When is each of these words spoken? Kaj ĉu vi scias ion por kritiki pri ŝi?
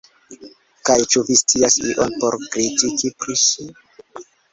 Kaj 0.87 0.95
ĉu 1.15 1.21
vi 1.27 1.35
scias 1.41 1.77
ion 1.89 2.15
por 2.23 2.37
kritiki 2.55 3.13
pri 3.21 3.37
ŝi? 3.43 3.67